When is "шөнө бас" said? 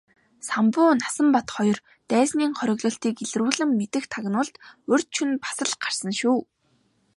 5.15-5.57